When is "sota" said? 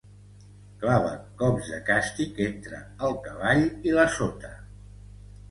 4.19-4.53